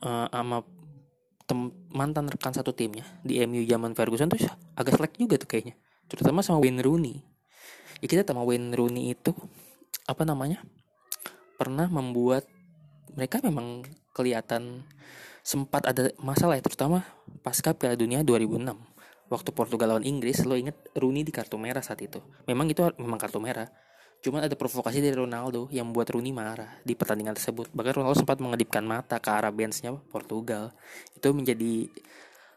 uh, 0.01 0.27
sama 0.31 0.63
mantan 1.91 2.31
rekan 2.31 2.55
satu 2.55 2.71
timnya 2.71 3.03
di 3.27 3.43
MU 3.43 3.67
zaman 3.67 3.91
Ferguson 3.91 4.31
tuh 4.31 4.39
agak 4.79 4.95
selek 4.95 5.13
juga 5.19 5.36
tuh 5.36 5.50
kayaknya. 5.51 5.75
Terutama 6.07 6.39
sama 6.39 6.63
Wayne 6.63 6.79
Rooney. 6.79 7.19
Ya 8.00 8.07
kita 8.07 8.24
sama 8.24 8.48
Wayne 8.48 8.71
Rooney 8.71 9.12
itu 9.12 9.36
apa 10.07 10.24
namanya 10.24 10.63
pernah 11.60 11.86
membuat 11.91 12.48
mereka 13.13 13.43
memang 13.43 13.86
kelihatan 14.15 14.88
sempat 15.41 15.86
ada 15.89 16.13
masalah 16.21 16.57
ya 16.57 16.63
terutama 16.63 17.05
pasca 17.41 17.74
Piala 17.74 17.98
Dunia 17.98 18.21
2006 18.21 18.62
waktu 19.31 19.50
Portugal 19.55 19.98
lawan 19.98 20.05
Inggris 20.05 20.41
lo 20.45 20.53
inget 20.57 20.77
Rooney 20.93 21.25
di 21.25 21.33
kartu 21.33 21.57
merah 21.57 21.81
saat 21.81 22.01
itu 22.01 22.21
memang 22.45 22.69
itu 22.69 22.86
memang 22.98 23.17
kartu 23.17 23.41
merah 23.41 23.69
Cuman 24.21 24.45
ada 24.45 24.53
provokasi 24.53 25.01
dari 25.01 25.17
Ronaldo 25.17 25.65
yang 25.74 25.89
membuat 25.89 26.13
Rooney 26.13 26.29
marah 26.29 26.77
di 26.86 26.93
pertandingan 26.93 27.33
tersebut. 27.33 27.74
Bahkan 27.74 27.93
Ronaldo 27.98 28.21
sempat 28.21 28.38
mengedipkan 28.38 28.86
mata 28.86 29.17
ke 29.17 29.29
arah 29.33 29.50
benchnya 29.50 29.98
Portugal. 30.13 30.77
Itu 31.17 31.33
menjadi 31.33 31.89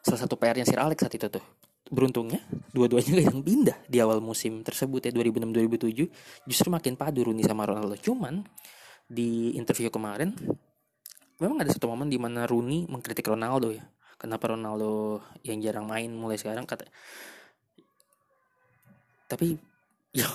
salah 0.05 0.21
satu 0.29 0.37
PR-nya 0.37 0.69
Sir 0.69 0.77
Alex 0.77 1.01
saat 1.01 1.17
itu 1.17 1.33
tuh. 1.33 1.41
Beruntungnya 1.89 2.45
dua-duanya 2.77 3.17
yang 3.33 3.41
pindah 3.41 3.81
di 3.89 3.97
awal 3.97 4.21
musim 4.21 4.61
tersebut 4.61 5.09
ya 5.09 5.13
2006-2007 5.17 6.49
justru 6.49 6.69
makin 6.69 7.01
padu 7.01 7.33
Rooney 7.33 7.49
sama 7.49 7.65
Ronaldo. 7.65 7.97
Cuman 7.97 8.45
di 9.09 9.57
interview 9.57 9.89
kemarin 9.89 10.37
memang 11.45 11.61
ada 11.61 11.71
satu 11.71 11.93
momen 11.93 12.09
di 12.09 12.17
mana 12.17 12.49
Rooney 12.49 12.89
mengkritik 12.89 13.29
Ronaldo 13.29 13.69
ya. 13.71 13.85
Kenapa 14.17 14.57
Ronaldo 14.57 15.21
yang 15.45 15.61
jarang 15.61 15.85
main 15.85 16.09
mulai 16.09 16.41
sekarang 16.41 16.65
kata 16.65 16.89
tapi 19.35 19.57
ya 20.19 20.29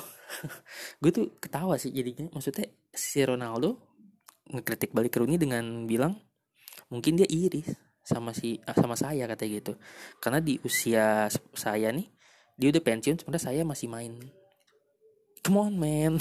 gue 1.00 1.12
tuh 1.14 1.26
ketawa 1.40 1.80
sih 1.80 1.90
jadinya. 1.96 2.28
Maksudnya 2.36 2.68
si 2.92 3.24
Ronaldo 3.24 3.80
ngekritik 4.50 4.92
balik 4.92 5.16
Rooney 5.18 5.40
dengan 5.40 5.88
bilang 5.88 6.20
mungkin 6.90 7.16
dia 7.22 7.28
iri 7.30 7.62
sama 8.02 8.34
si 8.34 8.58
ah, 8.66 8.76
sama 8.76 9.00
saya 9.00 9.26
kata 9.26 9.48
gitu. 9.48 9.80
Karena 10.20 10.44
di 10.44 10.60
usia 10.62 11.32
saya 11.56 11.90
nih 11.96 12.08
dia 12.60 12.76
udah 12.76 12.84
pensiun 12.84 13.24
sebenarnya 13.24 13.44
saya 13.44 13.62
masih 13.64 13.88
main. 13.88 14.14
Come 15.44 15.60
on 15.60 15.74
man. 15.80 16.14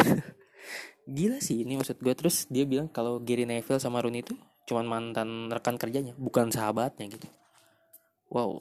Gila 1.16 1.40
sih 1.40 1.66
ini 1.66 1.74
maksud 1.74 1.98
gue. 1.98 2.14
Terus 2.14 2.46
dia 2.46 2.68
bilang 2.68 2.86
kalau 2.92 3.18
Gary 3.18 3.48
Neville 3.48 3.82
sama 3.82 3.98
Rooney 3.98 4.22
itu 4.22 4.36
cuman 4.68 4.84
mantan 4.84 5.48
rekan 5.48 5.80
kerjanya 5.80 6.12
bukan 6.20 6.52
sahabatnya 6.52 7.08
gitu. 7.08 7.24
Wow. 8.28 8.60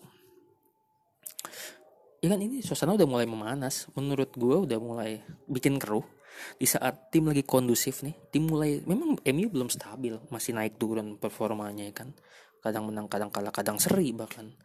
Ya 2.23 2.31
kan 2.31 2.39
ini 2.39 2.63
suasana 2.63 2.95
udah 2.95 3.03
mulai 3.03 3.27
memanas. 3.27 3.91
Menurut 3.91 4.31
gue 4.33 4.55
udah 4.63 4.79
mulai 4.79 5.19
bikin 5.51 5.75
keruh. 5.75 6.07
Di 6.55 6.69
saat 6.69 7.11
tim 7.11 7.27
lagi 7.27 7.41
kondusif 7.41 8.05
nih 8.05 8.13
tim 8.29 8.45
mulai 8.45 8.79
memang 8.85 9.17
MU 9.17 9.47
belum 9.49 9.73
stabil 9.73 10.13
masih 10.29 10.53
naik 10.53 10.79
turun 10.79 11.19
performanya 11.19 11.83
ya 11.83 11.93
kan. 11.93 12.15
Kadang 12.63 12.87
menang 12.87 13.11
kadang 13.11 13.27
kalah 13.27 13.51
kadang 13.51 13.75
seri 13.75 14.15
bahkan. 14.15 14.55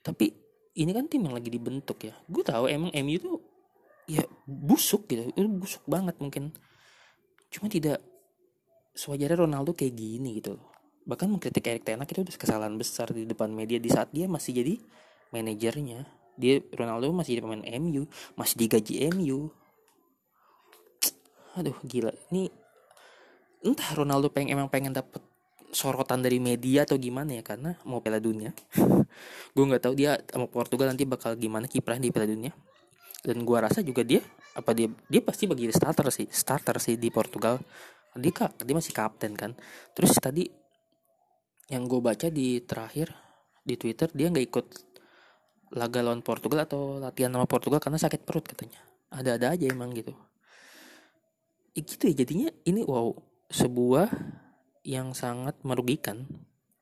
Tapi 0.00 0.32
ini 0.80 0.90
kan 0.96 1.06
tim 1.12 1.28
yang 1.28 1.36
lagi 1.36 1.52
dibentuk 1.52 2.00
ya. 2.08 2.16
Gue 2.24 2.40
tahu 2.40 2.72
emang 2.72 2.88
MU 3.04 3.16
tuh 3.20 3.36
ya 4.08 4.24
busuk 4.48 5.12
gitu. 5.12 5.28
Itu 5.36 5.44
busuk 5.60 5.84
banget 5.84 6.16
mungkin. 6.16 6.56
Cuma 7.52 7.68
tidak 7.68 8.00
sewajarnya 8.94 9.44
Ronaldo 9.46 9.74
kayak 9.74 9.94
gini 9.94 10.38
gitu 10.38 10.56
bahkan 11.04 11.28
mengkritik 11.28 11.68
Erik 11.68 11.84
Ten 11.84 12.00
itu 12.00 12.24
udah 12.24 12.36
kesalahan 12.36 12.74
besar 12.80 13.12
di 13.12 13.28
depan 13.28 13.52
media 13.52 13.76
di 13.76 13.92
saat 13.92 14.08
dia 14.10 14.24
masih 14.24 14.56
jadi 14.56 14.74
manajernya. 15.36 16.08
Dia 16.34 16.64
Ronaldo 16.74 17.14
masih 17.14 17.38
pemain 17.44 17.62
MU 17.78 18.10
masih 18.34 18.56
digaji 18.58 19.06
MU 19.14 19.52
aduh 21.60 21.76
gila. 21.86 22.10
Ini 22.32 22.50
entah 23.62 23.90
Ronaldo 23.94 24.32
pengen 24.32 24.58
emang 24.58 24.66
pengen 24.72 24.96
dapet 24.96 25.22
sorotan 25.70 26.22
dari 26.22 26.42
media 26.42 26.82
atau 26.82 26.98
gimana 26.98 27.38
ya 27.38 27.42
karena 27.46 27.78
mau 27.86 28.02
Piala 28.02 28.18
Dunia. 28.18 28.50
Gue 29.54 29.64
nggak 29.68 29.82
tahu 29.84 29.94
dia 29.94 30.18
sama 30.26 30.50
Portugal 30.50 30.90
nanti 30.90 31.06
bakal 31.06 31.38
gimana 31.38 31.70
kiprah 31.70 32.00
di 32.00 32.10
Piala 32.10 32.26
Dunia. 32.26 32.50
Dan 33.24 33.40
gue 33.40 33.56
rasa 33.56 33.80
juga 33.80 34.04
dia 34.04 34.20
apa 34.52 34.76
dia 34.76 34.92
dia 35.08 35.24
pasti 35.24 35.48
bagi 35.48 35.66
starter 35.72 36.12
sih 36.12 36.28
starter 36.28 36.76
sih 36.76 37.00
di 37.00 37.08
Portugal 37.08 37.56
dia 38.14 38.32
kak 38.32 38.62
dia 38.62 38.74
masih 38.74 38.94
kapten 38.94 39.34
kan. 39.34 39.52
Terus 39.94 40.14
tadi 40.18 40.46
yang 41.70 41.88
gue 41.88 42.00
baca 42.00 42.28
di 42.28 42.60
terakhir 42.62 43.10
di 43.64 43.74
Twitter 43.80 44.12
dia 44.12 44.28
nggak 44.28 44.46
ikut 44.50 44.66
laga 45.74 46.00
lawan 46.04 46.22
Portugal 46.22 46.68
atau 46.68 47.02
latihan 47.02 47.34
sama 47.34 47.48
Portugal 47.50 47.82
karena 47.82 47.98
sakit 47.98 48.22
perut 48.22 48.46
katanya. 48.46 48.78
Ada-ada 49.10 49.58
aja 49.58 49.64
emang 49.66 49.90
gitu. 49.94 50.14
Ya 51.74 51.82
gitu 51.82 52.04
ya 52.06 52.14
jadinya. 52.14 52.48
Ini 52.62 52.86
wow 52.86 53.10
sebuah 53.50 54.08
yang 54.84 55.16
sangat 55.16 55.58
merugikan 55.64 56.28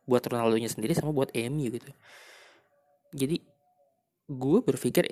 buat 0.04 0.24
Ronaldo 0.26 0.58
nya 0.58 0.68
sendiri 0.68 0.92
sama 0.92 1.14
buat 1.14 1.30
MU 1.32 1.68
gitu. 1.70 1.88
Jadi 3.14 3.40
gue 4.28 4.58
berpikir 4.64 5.08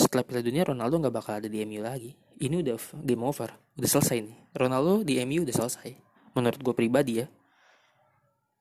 setelah 0.00 0.24
Piala 0.24 0.40
Dunia 0.40 0.64
Ronaldo 0.64 0.96
nggak 0.96 1.14
bakal 1.14 1.32
ada 1.36 1.48
di 1.50 1.60
MU 1.68 1.84
lagi. 1.84 2.16
Ini 2.40 2.64
udah 2.64 2.76
game 3.04 3.24
over 3.24 3.52
udah 3.76 3.90
selesai 3.90 4.24
nih. 4.24 4.36
Ronaldo 4.56 5.04
di 5.04 5.20
MU 5.28 5.44
udah 5.44 5.56
selesai 5.56 5.90
menurut 6.32 6.60
gue 6.60 6.74
pribadi 6.74 7.12
ya. 7.20 7.26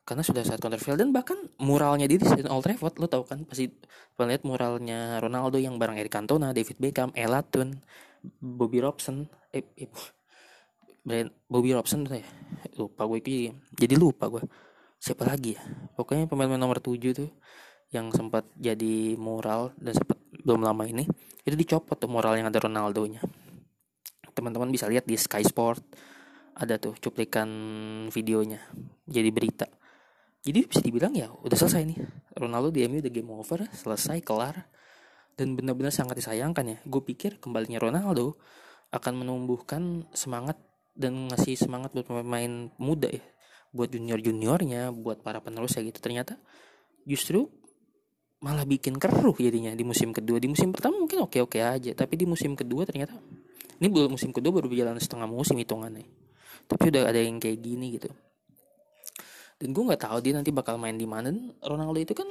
Karena 0.03 0.25
sudah 0.25 0.41
saat 0.41 0.57
kontroversial 0.57 0.97
dan 0.97 1.13
bahkan 1.13 1.37
muralnya 1.61 2.09
di 2.09 2.17
Stadion 2.17 2.49
Old 2.49 2.65
Trafford 2.65 2.97
lo 2.97 3.05
tau 3.05 3.23
kan? 3.23 3.45
Pasti 3.45 3.69
lihat 4.19 4.41
muralnya 4.41 5.21
Ronaldo 5.21 5.61
yang 5.61 5.77
bareng 5.77 6.01
Eric 6.01 6.11
Cantona, 6.11 6.49
David 6.49 6.81
Beckham, 6.81 7.13
Elatun, 7.13 7.77
Bobby 8.41 8.81
Robson, 8.81 9.29
eh, 9.53 9.63
eh 9.77 9.87
Bobby 11.45 11.71
Robson 11.77 12.09
tuh 12.09 12.17
ya? 12.17 12.27
Lupa 12.75 13.05
gue 13.05 13.21
jadi 13.77 13.95
lupa 13.95 14.27
gue 14.27 14.41
siapa 14.97 15.29
lagi 15.29 15.55
ya? 15.55 15.61
Pokoknya 15.93 16.25
pemain 16.25 16.57
nomor 16.57 16.81
7 16.81 17.13
tuh 17.13 17.29
yang 17.93 18.09
sempat 18.13 18.45
jadi 18.57 19.13
mural 19.17 19.73
dan 19.77 19.93
sempat 19.93 20.17
belum 20.45 20.61
lama 20.65 20.85
ini 20.85 21.05
itu 21.49 21.57
dicopot 21.57 21.97
tuh 21.97 22.07
mural 22.07 22.37
yang 22.37 22.47
ada 22.47 22.61
Ronaldo 22.61 23.03
nya 23.09 23.21
teman-teman 24.39 24.71
bisa 24.71 24.87
lihat 24.87 25.03
di 25.03 25.19
Sky 25.19 25.43
Sport 25.43 25.83
ada 26.55 26.79
tuh 26.79 26.95
cuplikan 26.99 27.49
videonya 28.11 28.63
jadi 29.03 29.29
berita. 29.31 29.67
Jadi 30.39 30.59
bisa 30.71 30.79
dibilang 30.79 31.11
ya 31.11 31.27
udah 31.27 31.57
selesai 31.59 31.83
nih. 31.83 31.99
Ronaldo 32.39 32.71
di 32.71 32.87
MU 32.87 33.03
udah 33.03 33.11
game 33.11 33.31
over 33.35 33.67
selesai 33.75 34.23
kelar 34.23 34.71
dan 35.35 35.55
benar-benar 35.59 35.91
sangat 35.91 36.19
disayangkan 36.19 36.63
ya. 36.63 36.77
Gue 36.87 37.03
pikir 37.03 37.43
kembalinya 37.43 37.79
Ronaldo 37.79 38.39
akan 38.95 39.23
menumbuhkan 39.23 40.07
semangat 40.15 40.55
dan 40.95 41.31
ngasih 41.31 41.59
semangat 41.59 41.91
buat 41.91 42.07
pemain 42.07 42.71
muda 42.79 43.11
ya. 43.11 43.23
Buat 43.75 43.95
junior 43.95 44.19
juniornya 44.23 44.95
buat 44.95 45.19
para 45.19 45.43
penerus 45.43 45.75
ya 45.75 45.83
gitu. 45.83 45.99
Ternyata 45.99 46.39
justru 47.03 47.51
malah 48.39 48.63
bikin 48.63 48.95
keruh 48.95 49.35
jadinya 49.35 49.75
di 49.75 49.83
musim 49.83 50.15
kedua. 50.15 50.39
Di 50.39 50.47
musim 50.47 50.71
pertama 50.71 50.99
mungkin 50.99 51.23
oke 51.27 51.39
oke 51.43 51.59
aja 51.59 51.91
tapi 51.91 52.15
di 52.15 52.25
musim 52.25 52.55
kedua 52.55 52.87
ternyata 52.87 53.15
ini 53.79 53.87
belum 53.87 54.15
musim 54.15 54.35
kedua 54.35 54.59
baru 54.59 54.67
berjalan 54.67 54.99
setengah 54.99 55.27
musim 55.27 55.55
hitungannya. 55.59 56.07
Tapi 56.67 56.91
udah 56.91 57.09
ada 57.09 57.19
yang 57.19 57.39
kayak 57.39 57.59
gini 57.59 57.95
gitu. 57.95 58.11
Dan 59.59 59.75
gue 59.75 59.83
nggak 59.83 60.03
tahu 60.07 60.17
dia 60.23 60.33
nanti 60.35 60.51
bakal 60.55 60.79
main 60.79 60.95
di 60.95 61.07
mana. 61.07 61.31
Ronaldo 61.63 61.99
itu 61.99 62.15
kan 62.15 62.27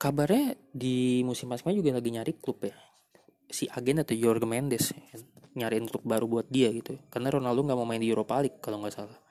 kabarnya 0.00 0.56
di 0.72 1.20
musim 1.24 1.48
pasca 1.48 1.72
juga 1.72 1.96
lagi 1.96 2.12
nyari 2.12 2.32
klub 2.36 2.60
ya. 2.64 2.76
Si 3.50 3.68
agen 3.68 4.04
atau 4.04 4.14
Jorge 4.16 4.46
Mendes 4.46 4.92
ya, 4.92 5.20
nyariin 5.56 5.88
klub 5.88 6.04
baru 6.04 6.28
buat 6.28 6.46
dia 6.48 6.68
gitu. 6.72 6.96
Karena 7.08 7.32
Ronaldo 7.32 7.64
nggak 7.64 7.78
mau 7.78 7.88
main 7.88 8.00
di 8.00 8.08
Europa 8.08 8.40
League 8.40 8.60
kalau 8.60 8.80
nggak 8.84 8.94
salah 8.96 9.29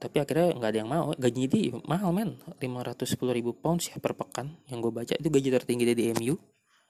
tapi 0.00 0.16
akhirnya 0.16 0.56
nggak 0.56 0.70
ada 0.72 0.78
yang 0.80 0.90
mau. 0.90 1.12
Gajinya 1.12 1.48
dia 1.52 1.76
mahal 1.84 2.10
men. 2.16 2.40
510 2.56 3.36
ribu 3.36 3.52
pounds 3.52 3.92
ya 3.92 4.00
per 4.00 4.16
pekan 4.16 4.56
yang 4.72 4.80
gue 4.80 4.88
baca. 4.88 5.12
Itu 5.12 5.28
gaji 5.28 5.48
tertinggi 5.52 5.84
dia 5.84 5.96
di 5.96 6.06
MU 6.16 6.34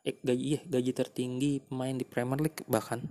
eh 0.00 0.16
gaji 0.16 0.40
iya 0.56 0.60
gaji 0.64 0.96
tertinggi 0.96 1.60
pemain 1.60 1.92
di 1.92 2.06
Premier 2.06 2.38
League 2.38 2.62
bahkan. 2.70 3.02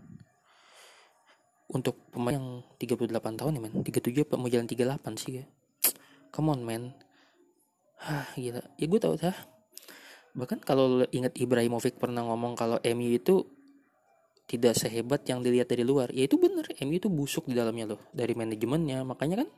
Untuk 1.70 2.10
pemain 2.10 2.34
yang 2.34 2.66
38 2.80 3.12
tahun 3.38 3.52
ya 3.60 3.62
men. 3.62 3.74
37 3.84 4.26
apa 4.26 4.36
mau 4.40 4.48
jalan 4.48 4.66
38 4.66 5.22
sih 5.22 5.44
ya 5.44 5.46
come 6.32 6.56
on 6.56 6.64
men. 6.64 6.96
Hah, 8.00 8.32
gila. 8.40 8.64
Ya 8.80 8.86
gue 8.88 9.00
tau 9.04 9.20
dah 9.20 9.36
bahkan 10.38 10.62
kalau 10.62 11.04
ingat 11.10 11.36
Ibrahimovic 11.36 11.98
pernah 11.98 12.24
ngomong 12.24 12.54
kalau 12.56 12.78
MU 12.86 13.12
itu 13.12 13.44
tidak 14.50 14.74
sehebat 14.74 15.22
yang 15.30 15.46
dilihat 15.46 15.70
dari 15.70 15.86
luar. 15.86 16.10
Ya 16.10 16.26
itu 16.26 16.42
bener 16.42 16.66
MU 16.82 16.98
itu 16.98 17.06
busuk 17.06 17.46
di 17.46 17.54
dalamnya 17.54 17.94
loh 17.94 18.02
dari 18.10 18.34
manajemennya. 18.34 19.06
Makanya 19.06 19.46
kan 19.46 19.50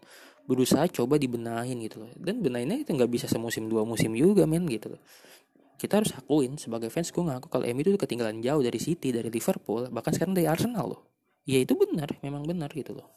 berusaha 0.43 0.83
coba 0.91 1.15
dibenahin 1.15 1.79
gitu 1.79 2.03
loh. 2.03 2.11
Dan 2.19 2.43
benahinnya 2.43 2.83
itu 2.83 2.91
nggak 2.91 3.07
bisa 3.07 3.31
semusim 3.31 3.71
dua 3.71 3.87
musim 3.87 4.11
juga 4.11 4.43
men 4.43 4.67
gitu 4.67 4.91
loh. 4.91 5.01
Kita 5.79 6.03
harus 6.03 6.11
akuin 6.11 6.59
sebagai 6.59 6.91
fans 6.91 7.09
gue 7.09 7.23
ngaku 7.23 7.47
kalau 7.47 7.63
MU 7.71 7.81
itu 7.87 7.95
ketinggalan 7.95 8.43
jauh 8.43 8.59
dari 8.59 8.77
City 8.77 9.15
dari 9.15 9.31
Liverpool 9.31 9.87
bahkan 9.95 10.11
sekarang 10.11 10.35
dari 10.35 10.51
Arsenal 10.51 10.91
loh. 10.91 11.01
Ya 11.47 11.63
itu 11.63 11.73
benar 11.79 12.11
memang 12.19 12.43
benar 12.43 12.69
gitu 12.75 12.91
loh. 12.91 13.07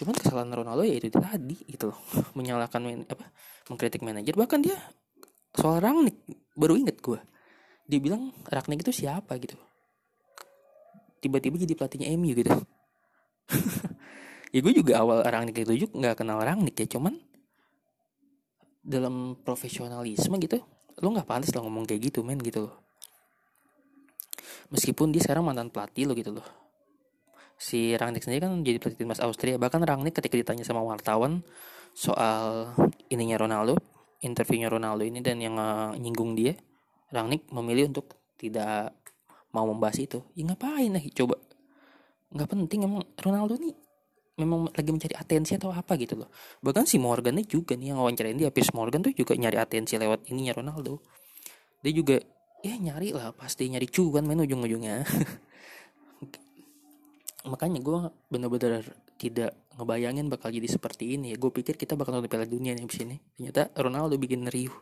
Cuman 0.00 0.16
kesalahan 0.16 0.48
Ronaldo 0.48 0.82
ya 0.82 0.96
itu 0.96 1.12
tadi 1.12 1.60
gitu 1.68 1.92
loh. 1.92 2.00
Menyalahkan 2.40 2.80
man, 2.80 3.04
apa 3.04 3.28
mengkritik 3.68 4.00
manajer. 4.00 4.32
Bahkan 4.32 4.64
dia 4.64 4.80
soal 5.52 5.84
Rangnick 5.84 6.16
baru 6.56 6.78
inget 6.80 7.02
gue 7.04 7.20
dia 7.90 7.98
bilang 7.98 8.30
Rangnick 8.46 8.86
itu 8.86 9.04
siapa? 9.04 9.34
gitu 9.42 9.58
tiba-tiba 11.20 11.56
jadi 11.60 11.72
pelatihnya 11.76 12.08
MU 12.16 12.32
gitu. 12.34 12.52
Ya 14.50 14.66
gue 14.66 14.74
juga 14.74 14.98
awal 14.98 15.22
Rangnick 15.22 15.62
ditunjuk 15.62 15.94
nggak 15.94 16.18
kenal 16.18 16.42
Rangnick 16.42 16.74
ya 16.74 16.98
cuman 16.98 17.14
dalam 18.82 19.38
profesionalisme 19.46 20.34
gitu 20.42 20.58
lo 20.98 21.06
nggak 21.14 21.22
pantas 21.22 21.54
lo 21.54 21.62
ngomong 21.62 21.86
kayak 21.86 22.10
gitu 22.10 22.26
men 22.26 22.42
gitu 22.42 22.66
loh. 22.66 22.74
Meskipun 24.74 25.14
dia 25.14 25.22
sekarang 25.22 25.46
mantan 25.46 25.70
pelatih 25.70 26.10
lo 26.10 26.18
gitu 26.18 26.34
loh. 26.34 26.46
Si 27.62 27.94
Rangnick 27.94 28.26
sendiri 28.26 28.42
kan 28.42 28.58
jadi 28.66 28.82
pelatih 28.82 28.98
timnas 28.98 29.22
Austria. 29.22 29.54
Bahkan 29.54 29.86
Rangnick 29.86 30.18
ketika 30.18 30.34
ditanya 30.34 30.66
sama 30.66 30.82
wartawan 30.82 31.46
soal 31.94 32.74
ininya 33.06 33.38
Ronaldo 33.38 33.78
interviewnya 34.20 34.68
Ronaldo 34.68 35.02
ini 35.04 35.24
dan 35.24 35.40
yang 35.40 35.56
uh, 35.56 35.96
nyinggung 35.96 36.36
dia 36.36 36.56
Rangnick 37.10 37.48
memilih 37.50 37.90
untuk 37.90 38.18
tidak 38.36 38.94
mau 39.50 39.66
membahas 39.66 39.98
itu 39.98 40.22
ya 40.38 40.46
ngapain 40.46 40.90
nih 40.90 41.10
coba. 41.14 41.38
Nggak 42.30 42.48
penting 42.54 42.86
emang 42.86 43.02
Ronaldo 43.18 43.58
nih 43.58 43.74
memang 44.40 44.72
lagi 44.72 44.88
mencari 44.88 45.12
atensi 45.12 45.52
atau 45.58 45.74
apa 45.74 45.98
gitu 46.00 46.16
loh. 46.16 46.32
Bahkan 46.64 46.88
si 46.88 46.96
Morgan 46.96 47.36
nih 47.36 47.46
juga 47.46 47.76
nih 47.76 47.92
yang 47.92 48.00
wawancarain 48.00 48.38
dia 48.38 48.48
Piers 48.48 48.72
Morgan 48.72 49.04
tuh 49.04 49.12
juga 49.12 49.36
nyari 49.36 49.60
atensi 49.60 50.00
lewat 50.00 50.32
ininya 50.32 50.56
Ronaldo. 50.56 51.04
Dia 51.84 51.92
juga 51.92 52.16
ya 52.64 52.74
nyari 52.80 53.12
lah 53.12 53.36
pasti 53.36 53.68
nyari 53.68 53.84
cuan 53.92 54.24
main 54.24 54.40
ujung-ujungnya. 54.40 55.04
Makanya 57.50 57.80
gue 57.80 57.98
bener-bener 58.28 58.84
tidak 59.16 59.56
ngebayangin 59.76 60.28
bakal 60.28 60.52
jadi 60.52 60.68
seperti 60.68 61.16
ini 61.20 61.34
ya. 61.34 61.36
Gue 61.36 61.52
pikir 61.52 61.76
kita 61.76 61.96
bakal 61.96 62.16
nonton 62.16 62.32
Piala 62.32 62.48
Dunia 62.48 62.72
nih 62.72 62.88
di 62.88 62.96
sini 62.96 63.16
ternyata 63.36 63.68
Ronaldo 63.76 64.16
bikin 64.16 64.48
riuh. 64.48 64.76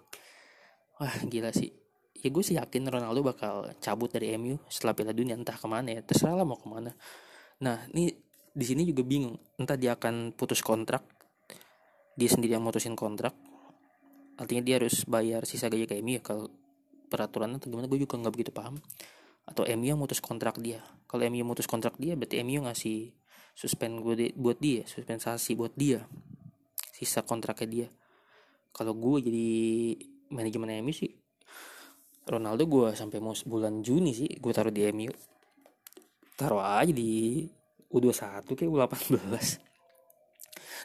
Wah 0.98 1.14
gila 1.26 1.54
sih 1.54 1.70
ya 2.18 2.28
gue 2.28 2.42
sih 2.42 2.58
yakin 2.58 2.90
Ronaldo 2.90 3.22
bakal 3.22 3.70
cabut 3.78 4.10
dari 4.10 4.34
MU 4.34 4.58
setelah 4.66 4.94
Piala 4.94 5.14
Dunia 5.14 5.38
entah 5.38 5.54
ke 5.54 5.66
mana 5.70 5.94
ya 5.94 6.00
terserah 6.02 6.34
lah 6.34 6.46
mau 6.46 6.58
ke 6.58 6.66
mana. 6.66 6.90
Nah 7.62 7.86
ini 7.94 8.10
di 8.50 8.64
sini 8.66 8.82
juga 8.82 9.06
bingung 9.06 9.38
entah 9.58 9.78
dia 9.78 9.94
akan 9.94 10.34
putus 10.34 10.64
kontrak 10.66 11.06
dia 12.18 12.26
sendiri 12.26 12.58
yang 12.58 12.64
mutusin 12.66 12.98
kontrak 12.98 13.30
artinya 14.34 14.62
dia 14.66 14.82
harus 14.82 15.06
bayar 15.06 15.46
sisa 15.46 15.70
gaji 15.70 15.86
ke 15.86 15.94
MU 16.02 16.18
ya 16.18 16.22
kalau 16.22 16.50
peraturannya 17.08 17.62
atau 17.62 17.70
gimana 17.70 17.86
gue 17.86 17.98
juga 18.02 18.18
nggak 18.18 18.34
begitu 18.34 18.52
paham. 18.54 18.78
Atau 19.48 19.64
MU 19.64 19.86
yang 19.88 19.96
mutus 19.96 20.20
kontrak 20.20 20.60
dia 20.60 20.84
kalau 21.08 21.24
MU 21.32 21.40
mutus 21.40 21.64
kontrak 21.64 21.96
dia 21.96 22.12
berarti 22.12 22.44
MU 22.44 22.68
ngasih 22.68 23.16
suspend 23.56 24.04
gue 24.04 24.36
buat 24.36 24.60
dia 24.60 24.84
suspensasi 24.84 25.56
buat 25.56 25.72
dia 25.72 26.04
sisa 26.92 27.24
kontraknya 27.24 27.66
dia. 27.66 27.88
Kalau 28.76 28.92
gue 28.92 29.18
jadi 29.24 29.48
manajemen 30.28 30.84
MU 30.84 30.92
sih 30.92 31.08
Ronaldo 32.28 32.68
gue 32.68 32.92
sampai 32.92 33.18
mau 33.18 33.32
bulan 33.48 33.80
Juni 33.80 34.12
sih 34.12 34.28
gue 34.28 34.52
taruh 34.52 34.72
di 34.72 34.84
MU 34.92 35.12
taruh 36.36 36.62
aja 36.62 36.92
di 36.92 37.42
U21 37.88 38.44
kayak 38.44 38.70
U18 38.70 39.68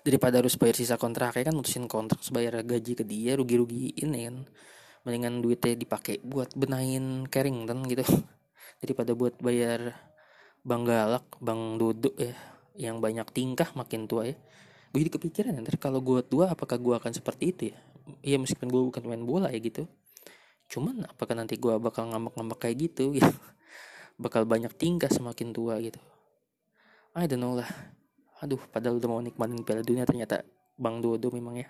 daripada 0.04 0.44
harus 0.44 0.60
bayar 0.60 0.76
sisa 0.76 0.96
kontrak 1.00 1.40
kan 1.40 1.56
mutusin 1.56 1.88
kontrak 1.88 2.20
bayar 2.34 2.66
gaji 2.66 2.94
ke 2.98 3.04
dia 3.08 3.40
rugi-rugiin 3.40 4.10
ya 4.12 4.24
kan. 4.30 4.38
Mendingan 5.04 5.44
duitnya 5.44 5.76
dipakai 5.76 6.24
buat 6.24 6.56
benahin 6.56 7.28
Carrington 7.28 7.84
gitu. 7.92 8.04
Daripada 8.82 9.12
buat 9.16 9.36
bayar 9.40 9.96
Bang 10.64 10.88
Galak, 10.88 11.28
Bang 11.44 11.76
Dodo 11.76 12.16
ya 12.16 12.36
yang 12.74 12.98
banyak 13.04 13.28
tingkah 13.32 13.70
makin 13.76 14.08
tua 14.08 14.28
ya. 14.28 14.36
Gue 14.92 15.08
jadi 15.08 15.12
kepikiran 15.14 15.52
nanti 15.56 15.76
kalau 15.80 16.00
gue 16.00 16.24
tua 16.24 16.52
apakah 16.52 16.80
gue 16.80 16.96
akan 16.96 17.12
seperti 17.16 17.44
itu 17.52 17.64
ya? 17.72 17.78
Ya 18.24 18.38
meskipun 18.40 18.68
gue 18.68 18.82
bukan 18.92 19.04
main 19.08 19.24
bola 19.24 19.48
ya 19.52 19.60
gitu 19.60 19.88
cuman 20.74 21.06
apakah 21.06 21.38
nanti 21.38 21.62
gue 21.62 21.78
bakal 21.78 22.10
ngambek-ngambek 22.10 22.60
kayak 22.66 22.78
gitu 22.90 23.14
gitu. 23.14 23.30
Bakal 24.24 24.46
banyak 24.46 24.74
tingkah 24.78 25.10
semakin 25.10 25.54
tua 25.54 25.78
gitu. 25.82 25.98
I 27.14 27.30
don't 27.30 27.42
know 27.42 27.54
lah. 27.54 27.70
Aduh 28.42 28.62
padahal 28.74 28.98
udah 28.98 29.10
mau 29.10 29.22
nikmatin 29.22 29.62
piala 29.62 29.86
dunia 29.86 30.06
ternyata 30.06 30.42
bang 30.78 30.98
Dodo 31.02 31.30
memang 31.30 31.62
ya. 31.62 31.70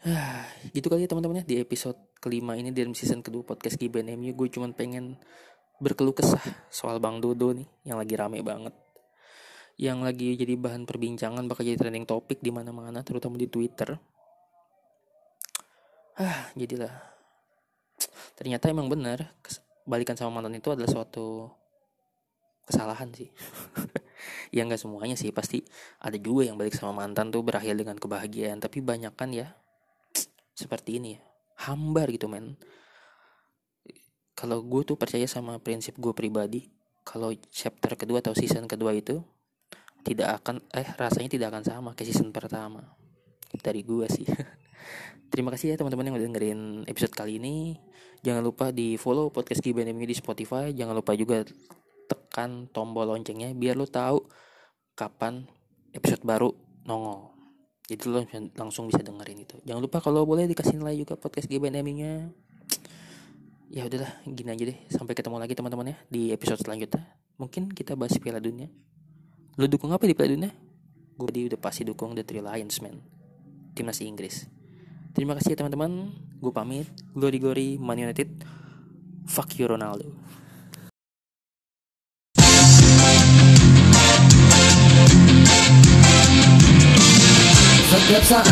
Gitu 0.74 0.86
kali 0.90 1.06
ya 1.06 1.08
teman-teman 1.10 1.42
ya. 1.42 1.44
Di 1.46 1.56
episode 1.62 1.98
kelima 2.18 2.58
ini 2.58 2.74
dari 2.74 2.90
season 2.94 3.22
kedua 3.22 3.46
podcast 3.46 3.78
Giban 3.78 4.10
MU 4.14 4.34
gue 4.34 4.48
cuman 4.50 4.74
pengen 4.74 5.18
berkeluh 5.78 6.12
kesah 6.12 6.42
soal 6.68 6.98
bang 6.98 7.22
Dodo 7.22 7.54
nih 7.54 7.66
yang 7.86 7.98
lagi 7.98 8.14
rame 8.18 8.42
banget. 8.42 8.74
Yang 9.80 9.98
lagi 10.02 10.28
jadi 10.36 10.54
bahan 10.58 10.84
perbincangan 10.84 11.46
bakal 11.46 11.62
jadi 11.66 11.78
trending 11.78 12.04
topik 12.04 12.42
di 12.42 12.50
mana-mana 12.50 13.00
terutama 13.06 13.38
di 13.38 13.46
Twitter. 13.46 13.94
Ah 16.18 16.50
jadilah 16.58 17.19
ternyata 18.40 18.72
emang 18.72 18.88
benar 18.88 19.36
balikan 19.84 20.16
sama 20.16 20.40
mantan 20.40 20.56
itu 20.56 20.72
adalah 20.72 20.88
suatu 20.88 21.52
kesalahan 22.64 23.12
sih. 23.12 23.28
Ya 24.52 24.68
nggak 24.68 24.76
semuanya 24.76 25.16
sih 25.16 25.32
pasti 25.32 25.64
ada 25.96 26.12
juga 26.20 26.44
yang 26.44 26.60
balik 26.60 26.76
sama 26.76 26.92
mantan 26.92 27.32
tuh 27.32 27.40
berakhir 27.40 27.72
dengan 27.72 27.96
kebahagiaan. 27.96 28.60
Tapi 28.60 28.84
banyak 28.84 29.16
kan 29.16 29.32
ya 29.32 29.56
seperti 30.52 31.00
ini 31.00 31.16
ya 31.16 31.24
hambar 31.64 32.12
gitu 32.12 32.28
men. 32.28 32.60
Kalau 34.36 34.60
gue 34.60 34.82
tuh 34.84 35.00
percaya 35.00 35.24
sama 35.24 35.56
prinsip 35.56 35.96
gue 35.96 36.12
pribadi 36.12 36.68
kalau 37.00 37.32
chapter 37.48 37.96
kedua 37.96 38.20
atau 38.20 38.36
season 38.36 38.68
kedua 38.68 38.92
itu 38.92 39.24
tidak 40.04 40.44
akan 40.44 40.60
eh 40.76 40.88
rasanya 41.00 41.32
tidak 41.32 41.48
akan 41.56 41.64
sama 41.64 41.90
kayak 41.96 42.12
season 42.12 42.28
pertama. 42.28 42.92
Dari 43.56 43.80
gue 43.80 44.04
sih 44.04 44.28
terima 45.30 45.54
kasih 45.54 45.72
ya 45.72 45.76
teman-teman 45.78 46.10
yang 46.10 46.16
udah 46.18 46.26
dengerin 46.26 46.60
episode 46.90 47.14
kali 47.14 47.38
ini 47.38 47.78
Jangan 48.20 48.42
lupa 48.44 48.68
di 48.68 49.00
follow 49.00 49.32
podcast 49.32 49.64
Giban 49.64 49.88
di 49.88 50.16
Spotify. 50.16 50.76
Jangan 50.76 50.92
lupa 50.92 51.16
juga 51.16 51.40
tekan 52.04 52.68
tombol 52.68 53.08
loncengnya 53.08 53.56
biar 53.56 53.80
lo 53.80 53.88
tahu 53.88 54.20
kapan 54.92 55.48
episode 55.96 56.20
baru 56.20 56.52
nongol. 56.84 57.32
Jadi 57.88 58.04
lo 58.12 58.20
langsung 58.60 58.92
bisa 58.92 59.00
dengerin 59.00 59.40
itu. 59.40 59.56
Jangan 59.64 59.80
lupa 59.80 60.04
kalau 60.04 60.28
boleh 60.28 60.44
dikasih 60.52 60.76
nilai 60.76 61.00
juga 61.00 61.16
podcast 61.16 61.48
Giban 61.48 61.74
nya 61.74 62.28
Ya 63.70 63.86
udahlah, 63.86 64.10
gini 64.26 64.50
aja 64.50 64.64
deh. 64.66 64.78
Sampai 64.90 65.14
ketemu 65.14 65.38
lagi 65.38 65.54
teman-teman 65.54 65.94
ya 65.94 65.96
di 66.10 66.34
episode 66.34 66.60
selanjutnya. 66.60 67.16
Mungkin 67.38 67.70
kita 67.72 67.94
bahas 67.94 68.18
Piala 68.18 68.42
Dunia. 68.42 68.66
Lo 69.56 69.64
dukung 69.70 69.94
apa 69.94 70.04
di 70.04 70.12
Piala 70.12 70.34
Dunia? 70.34 70.52
Gue 71.14 71.30
udah 71.46 71.60
pasti 71.62 71.86
dukung 71.86 72.18
The 72.18 72.26
Three 72.26 72.42
Lions, 72.42 72.82
man. 72.82 72.98
Timnas 73.72 74.02
Inggris. 74.02 74.59
Terima 75.10 75.34
kasih 75.34 75.58
teman-teman. 75.58 76.14
Gue 76.38 76.52
pamit. 76.54 76.86
Glory 77.12 77.38
Glory 77.42 77.68
Man 77.76 77.98
United. 77.98 78.30
Fuck 79.26 79.58
you 79.58 79.66
Ronaldo. 79.66 80.06
Setiap 87.90 88.22
saat 88.26 88.46